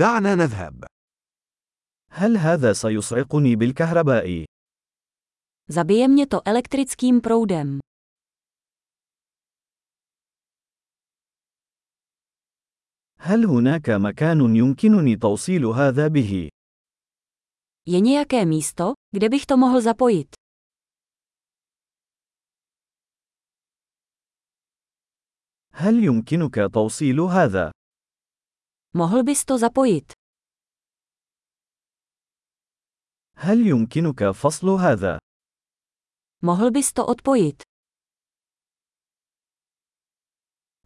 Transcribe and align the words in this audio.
دعنا 0.00 0.34
نذهب. 0.34 0.84
هل 2.10 2.36
هذا 2.36 2.72
سيصعقني 2.72 3.56
بالكهرباء؟ 3.56 4.44
Zabije 5.68 6.08
mě 6.08 6.26
to 6.26 6.40
elektrickým 6.44 7.20
proudem. 7.20 7.80
هل 13.18 13.44
هناك 13.44 13.90
مكان 13.90 14.56
يمكنني 14.56 15.16
توصيل 15.16 15.66
هذا 15.66 16.08
به؟ 16.08 16.48
Je 17.86 18.00
nějaké 18.00 18.44
místo, 18.44 18.92
kde 19.14 19.28
bych 19.28 19.46
to 19.46 19.56
mohl 19.56 19.80
zapojit? 19.80 20.34
هل 25.72 26.04
يمكنك 26.04 26.54
توصيل 26.72 27.20
هذا؟ 27.20 27.70
Mohl 28.92 29.22
bys 29.22 29.44
to 29.44 29.58
zapojit? 29.58 30.12
هل 33.36 33.66
يمكنك 33.66 34.30
فصل 34.30 34.68
هذا؟ 34.68 35.18
Mohl 36.44 36.70
bys 36.70 36.92
to 36.92 37.04
odpojit? 37.06 37.62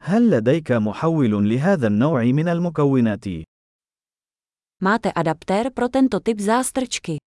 هل 0.00 0.30
لديك 0.30 0.72
محول 0.72 1.48
لهذا 1.48 1.86
النوع 1.86 2.24
من 2.24 2.48
المكونات؟ 2.48 3.24
Máte 4.84 5.10
adaptér 5.14 5.72
pro 5.72 5.88
tento 5.88 6.20
typ 6.20 6.38
zástrčky. 6.40 7.18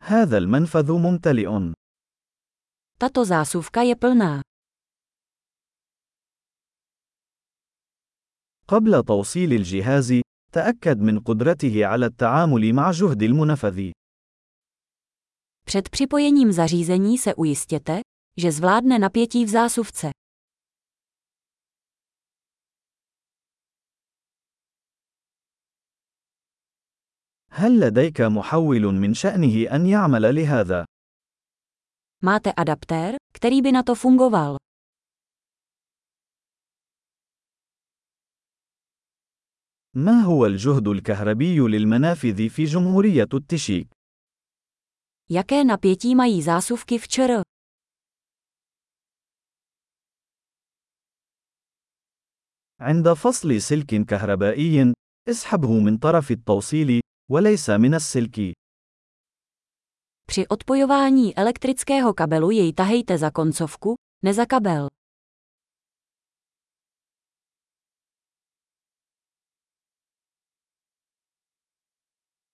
هذا 0.00 0.38
المنفذ 0.38 0.92
ممتلئ. 0.92 1.72
Tato 2.98 3.24
zásuvka 3.24 3.82
je 3.82 3.96
plná. 3.96 4.47
قبل 8.68 9.02
توصيل 9.02 9.52
الجهاز، 9.52 10.20
تأكد 10.52 11.00
من 11.00 11.20
قدرته 11.20 11.86
على 11.86 12.06
التعامل 12.06 12.72
مع 12.72 12.90
جهد 12.90 13.22
المنفذ. 13.22 13.90
Před 15.64 15.88
připojením 15.88 16.52
zařízení 16.52 17.18
se 17.18 17.34
ujistěte, 17.34 18.00
že 18.36 18.52
zvládne 18.52 18.98
napětí 18.98 19.44
v 19.44 19.48
zásuvce. 19.48 20.10
هل 27.50 27.80
لديك 27.80 28.20
محول 28.20 28.94
من 28.94 29.14
شأنه 29.14 29.74
أن 29.74 29.86
يعمل 29.86 30.34
لهذا؟ 30.34 30.84
Máte 32.22 32.52
adaptér, 32.52 33.14
který 33.32 33.62
by 33.62 33.72
na 33.72 33.82
to 33.82 33.94
fungoval. 33.94 34.56
ما 39.95 40.21
هو 40.21 40.45
الجهد 40.45 40.87
الكهربي 40.87 41.59
للمنافذ 41.59 42.49
في 42.49 42.63
جمهورية 42.63 43.29
التشيك؟ 43.33 43.87
Jaké 45.29 45.63
napětí 45.63 46.15
mají 46.15 46.41
zásuvky 46.41 46.97
v 46.97 47.07
ČR? 47.07 47.41
عند 52.79 53.13
فصل 53.13 53.61
سلك 53.61 54.05
كهربائي، 54.05 54.93
اسحبه 55.29 55.79
من 55.79 55.97
طرف 55.97 56.31
التوصيل، 56.31 57.01
وليس 57.31 57.69
من 57.69 57.93
السلك. 57.93 58.53
Při 60.27 60.47
odpojování 60.47 61.37
elektrického 61.37 62.13
kabelu 62.13 62.51
jej 62.51 62.73
tahejte 62.73 63.17
za 63.17 63.31
koncovku, 63.31 63.95
ne 64.25 64.33
za 64.33 64.45
kabel. 64.45 64.87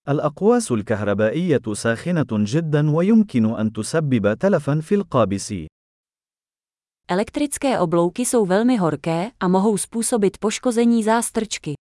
الأقواس 0.08 0.72
الكهربائية 0.72 1.62
ساخنة 1.72 2.26
جدا 2.32 2.90
ويمكن 2.90 3.54
أن 3.60 3.72
تسبب 3.72 4.34
تلفا 4.34 4.80
في 4.80 4.94
القابس. 4.94 5.54
Elektrické 7.08 7.78
oblouky 7.78 8.24
jsou 8.24 8.46
velmi 8.46 8.76
horké 8.76 9.30
a 9.40 9.48
mohou 9.48 9.76
způsobit 9.78 10.38
poškození 10.38 11.02
zástrčky. 11.02 11.74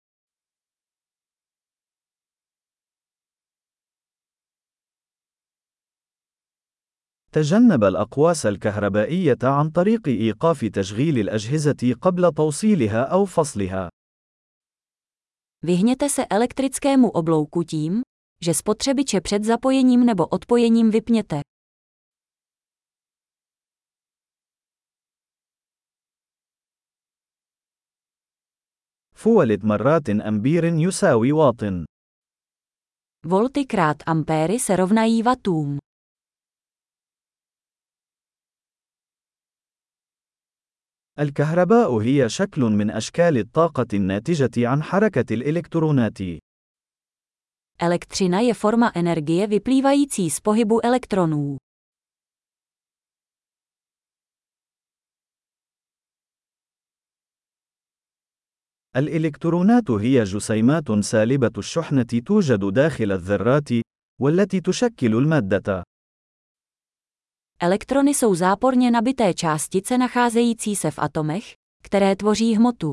تجنب 7.32 7.84
الأقواس 7.84 8.46
الكهربائية 8.46 9.38
عن 9.44 9.70
طريق 9.70 10.08
إيقاف 10.08 10.66
تشغيل 10.66 11.20
الأجهزة 11.20 11.96
قبل 12.02 12.32
توصيلها 12.34 13.02
أو 13.04 13.26
فصلها. 13.26 13.90
Vyhněte 15.64 16.10
se 16.10 16.26
elektrickému 16.26 17.10
oblouku 17.10 17.64
tím, 17.64 18.02
že 18.43 18.55
spotřebiče 18.55 19.21
před 19.21 19.45
zapojením 19.45 20.07
nebo 20.07 20.27
odpojením 20.27 20.91
vypněte. 20.91 21.41
فولت 29.15 29.65
مرات 29.65 30.11
أمبير 30.11 30.65
يساوي 30.65 31.33
واط. 31.33 31.87
Volty 33.27 33.65
krát 33.67 33.97
ampéry 34.07 34.59
se 34.59 34.77
rovnají 34.77 35.23
vatům. 35.23 35.79
الكهرباء 41.19 41.97
هي 41.99 42.29
شكل 42.29 42.61
من 42.61 42.91
أشكال 42.91 43.39
الطاقة 43.39 43.87
الناتجة 43.95 44.69
عن 44.69 44.83
حركة 44.83 45.35
الإلكترونات. 45.35 46.19
Elektřina 47.81 48.41
je 48.41 48.55
forma 48.55 48.93
energie 48.95 49.47
vyplývající 49.47 50.31
z 50.31 50.41
pohybu 50.41 50.87
elektronů. 50.87 51.57
الإلكترونات 58.97 59.91
هي 59.91 60.25
جسيمات 60.25 60.93
سالبة 61.01 61.53
الشحنة 61.59 62.23
توجد 62.27 62.73
داخل 62.73 63.13
الذرات، 63.13 63.69
والتي 64.21 64.61
تشكل 64.61 65.15
المادة. 65.15 65.83
Elektrony 67.61 68.15
jsou 68.15 68.35
záporně 68.35 68.91
nabité 68.91 69.35
částice 69.35 69.99
nacházející 69.99 70.77
se 70.77 70.91
v 70.91 70.99
atomech, 70.99 71.55
které 71.83 72.17
tvoří 72.17 72.55
hmotu. 72.55 72.93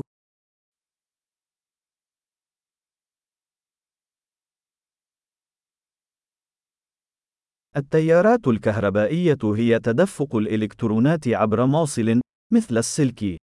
التيارات 7.77 8.47
الكهربائية 8.47 9.37
هي 9.43 9.79
تدفق 9.79 10.35
الإلكترونات 10.35 11.27
عبر 11.27 11.65
موصل، 11.65 12.21
مثل 12.53 12.77
السلك. 12.77 13.37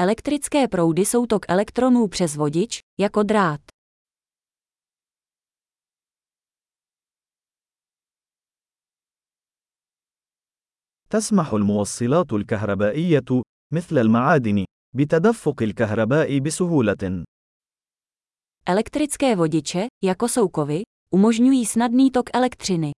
Elektrické 0.00 0.68
proudy 0.68 1.04
jsou 1.04 1.26
tok 1.26 1.44
elektronů 1.48 2.08
přes 2.08 2.36
vodič, 2.36 2.78
jako 3.00 3.22
drát. 3.22 3.60
تسمح 11.10 11.52
الموصلات 11.52 12.32
الكهربائية، 12.32 13.42
مثل 13.74 13.98
المعادن، 13.98 14.64
بتدفق 14.96 15.62
الكهرباء 15.62 16.38
بسهولة. 16.38 17.24
Elektrické 18.66 19.36
vodiče, 19.36 19.86
jako 20.04 20.28
jsou 20.28 20.48
kovy, 20.48 20.82
umožňují 21.11 21.65
snadný 21.65 22.11
tok 22.11 22.29
elektřiny. 22.33 22.91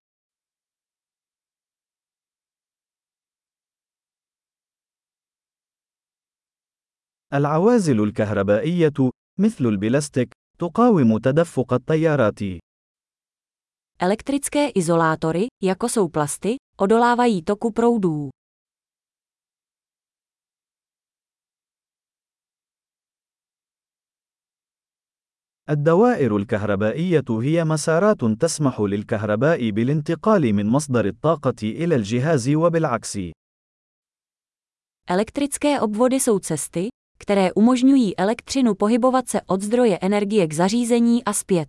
العوازل 7.33 8.03
الكهربائية، 8.03 9.11
مثل 9.39 9.65
البلاستيك، 9.65 10.33
تقاوم 10.59 11.17
تدفق 11.17 11.73
التيارات. 11.73 12.39
Elektrické 13.99 14.69
izolátory, 14.69 15.47
jako 15.63 15.89
jsou 15.89 16.07
plasty, 16.09 16.55
odolávají 16.77 17.43
toku 17.43 17.71
proudů. 17.71 18.29
الدوائر 25.70 26.36
الكهربائية 26.36 27.24
هي 27.30 27.64
مسارات 27.64 28.24
تسمح 28.24 28.80
للكهرباء 28.80 29.70
بالانتقال 29.70 30.52
من 30.52 30.66
مصدر 30.66 31.06
الطاقة 31.06 31.62
إلى 31.62 31.94
الجهاز 31.94 32.48
وبالعكس. 32.48 33.18
Elektrické 35.10 35.80
obvody 35.80 36.20
jsou 36.20 36.38
cesty, 36.38 36.88
které 37.18 37.52
umožňují 37.52 38.16
elektřinu 38.16 38.74
pohybovat 38.74 39.28
se 39.28 39.40
od 39.46 39.60
zdroje 39.62 39.98
energie 40.02 40.46
k 40.46 40.52
zařízení 40.52 41.24
a 41.24 41.32
zpět. 41.32 41.68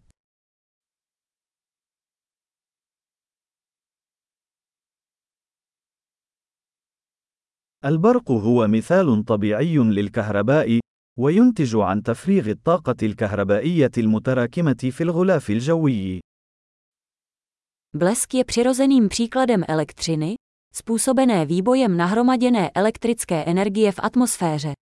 البرق 7.86 8.32
هو 8.32 8.68
مثال 8.68 9.26
طبيعي 9.26 9.78
للكهرباء، 9.78 10.80
وينتج 11.20 11.76
عن 11.76 12.04
تفريغ 12.04 12.50
الطاقة 12.50 12.96
الكهربائية 13.04 13.92
المتراكمة 13.98 14.90
في 14.92 15.02
الغلاف 15.02 15.50
الجوي. 15.50 16.20
Blesk 17.98 18.34
je 18.34 18.46
přirozeným 18.46 19.10
příkladem 19.10 19.64
elektřiny, 19.68 20.36
způsobené 20.74 21.46
výbojem 21.46 21.98
nahromaděné 21.98 22.70
elektrické 22.76 23.44
energie 23.46 23.92
v 23.92 24.00
atmosféře. 24.04 24.74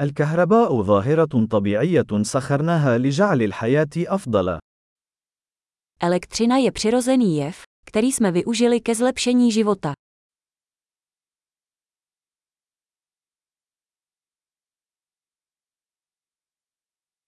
الكهرباء 0.00 0.82
ظاهرة 0.82 1.46
طبيعية 1.50 2.22
سخرناها 2.22 2.98
لجعل 2.98 3.42
الحياة 3.42 3.96
أفضل. 3.96 4.58
Elektřina 6.00 6.56
je 6.56 6.72
přirozený 6.72 7.36
jev, 7.36 7.62
který 7.92 8.12
jsme 8.12 8.32
využili 8.32 8.80
ke 8.80 8.94
zlepšení 8.94 9.52
života. 9.52 9.92